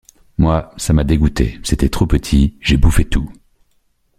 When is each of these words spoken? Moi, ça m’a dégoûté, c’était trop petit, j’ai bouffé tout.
Moi, 0.39 0.73
ça 0.77 0.93
m’a 0.93 1.03
dégoûté, 1.03 1.59
c’était 1.61 1.87
trop 1.87 2.07
petit, 2.07 2.57
j’ai 2.59 2.75
bouffé 2.75 3.05
tout. 3.05 3.31